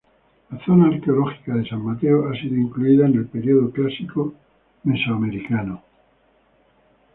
La 0.49 0.57
zona 0.65 0.87
arqueológica 0.87 1.53
de 1.53 1.63
San 1.69 1.83
Mateo 1.85 2.27
ha 2.27 2.33
sido 2.33 2.55
incluida 2.55 3.05
en 3.05 3.19
el 3.19 3.27
periodo 3.27 3.69
clásico 3.69 4.33
mesoamericano. 4.83 5.83